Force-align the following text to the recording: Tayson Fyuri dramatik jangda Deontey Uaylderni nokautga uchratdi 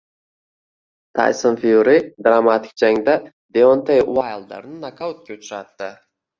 Tayson 1.19 1.55
Fyuri 1.65 1.99
dramatik 2.29 2.73
jangda 2.83 3.19
Deontey 3.59 4.03
Uaylderni 4.17 4.83
nokautga 4.89 5.39
uchratdi 5.41 5.95